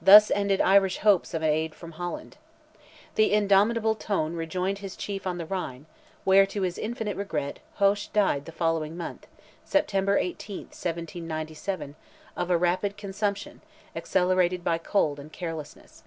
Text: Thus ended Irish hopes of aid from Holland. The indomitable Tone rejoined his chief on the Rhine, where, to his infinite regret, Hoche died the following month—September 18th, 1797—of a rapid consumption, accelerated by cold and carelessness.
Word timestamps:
Thus 0.00 0.30
ended 0.30 0.60
Irish 0.60 0.98
hopes 0.98 1.34
of 1.34 1.42
aid 1.42 1.74
from 1.74 1.90
Holland. 1.98 2.36
The 3.16 3.32
indomitable 3.32 3.96
Tone 3.96 4.34
rejoined 4.36 4.78
his 4.78 4.94
chief 4.94 5.26
on 5.26 5.36
the 5.38 5.46
Rhine, 5.46 5.86
where, 6.22 6.46
to 6.46 6.62
his 6.62 6.78
infinite 6.78 7.16
regret, 7.16 7.58
Hoche 7.80 8.06
died 8.12 8.44
the 8.44 8.52
following 8.52 8.96
month—September 8.96 10.16
18th, 10.16 10.68
1797—of 10.70 12.50
a 12.50 12.56
rapid 12.56 12.96
consumption, 12.96 13.60
accelerated 13.96 14.62
by 14.62 14.78
cold 14.78 15.18
and 15.18 15.32
carelessness. 15.32 16.04